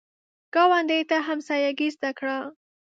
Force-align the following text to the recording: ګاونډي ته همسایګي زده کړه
ګاونډي 0.53 0.99
ته 1.09 1.17
همسایګي 1.27 1.87
زده 1.95 2.11
کړه 2.17 2.37